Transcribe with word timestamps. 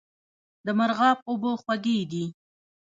د 0.65 0.67
مرغاب 0.79 1.17
اوبه 1.29 1.51
خوږې 1.61 1.99
دي 2.11 2.25